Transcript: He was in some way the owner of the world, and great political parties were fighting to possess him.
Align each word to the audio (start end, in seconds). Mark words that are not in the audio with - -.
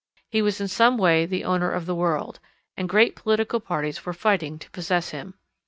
He 0.31 0.41
was 0.41 0.59
in 0.59 0.67
some 0.67 0.97
way 0.97 1.27
the 1.27 1.43
owner 1.43 1.69
of 1.71 1.85
the 1.85 1.93
world, 1.93 2.39
and 2.75 2.89
great 2.89 3.15
political 3.15 3.59
parties 3.59 4.03
were 4.03 4.13
fighting 4.13 4.57
to 4.57 4.71
possess 4.71 5.09
him. 5.11 5.35